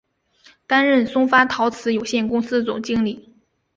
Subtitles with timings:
[0.65, 3.29] 担任松发陶瓷有限公司总经理。